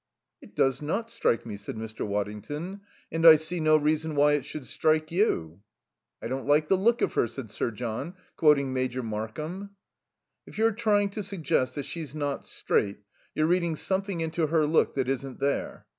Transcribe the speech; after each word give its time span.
"It 0.41 0.55
does 0.55 0.81
not 0.81 1.11
strike 1.11 1.45
me," 1.45 1.55
said 1.57 1.75
Mr. 1.75 2.03
Waddington, 2.07 2.81
"and 3.11 3.23
I 3.23 3.35
see 3.35 3.59
no 3.59 3.77
reason 3.77 4.15
why 4.15 4.33
it 4.33 4.45
should 4.45 4.65
strike 4.65 5.11
you." 5.11 5.61
"I 6.23 6.27
don't 6.27 6.47
like 6.47 6.69
the 6.69 6.75
look 6.75 7.03
of 7.03 7.13
her," 7.13 7.27
said 7.27 7.51
Sir 7.51 7.69
John, 7.69 8.15
quoting 8.35 8.73
Major 8.73 9.03
Markham. 9.03 9.75
"If 10.47 10.57
you're 10.57 10.71
trying 10.71 11.09
to 11.11 11.21
suggest 11.21 11.75
that 11.75 11.85
she's 11.85 12.15
not 12.15 12.47
straight, 12.47 12.97
you're 13.35 13.45
reading 13.45 13.75
something 13.75 14.21
into 14.21 14.47
her 14.47 14.65
look 14.65 14.95
that 14.95 15.07
isn't 15.07 15.39
there." 15.39 15.85